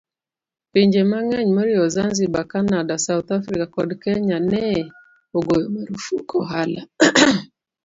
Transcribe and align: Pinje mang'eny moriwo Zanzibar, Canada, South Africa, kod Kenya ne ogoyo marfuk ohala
Pinje 0.71 1.01
mang'eny 1.11 1.49
moriwo 1.55 1.85
Zanzibar, 1.95 2.45
Canada, 2.53 2.93
South 3.07 3.29
Africa, 3.37 3.65
kod 3.75 3.89
Kenya 4.03 4.37
ne 4.49 4.65
ogoyo 5.37 5.67
marfuk 5.75 6.27
ohala 6.41 6.81